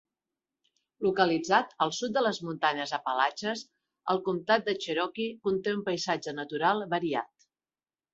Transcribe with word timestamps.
Localitzat 1.07 1.75
al 1.85 1.91
sud 1.97 2.15
de 2.15 2.23
les 2.27 2.39
Muntanyes 2.47 2.93
Apalatxes, 2.97 3.61
el 4.13 4.21
comtat 4.29 4.65
de 4.71 4.75
Cherokee 4.87 5.37
conté 5.49 5.75
un 5.81 5.85
paisatge 5.91 6.35
natural 6.41 6.83
variat. 6.95 7.47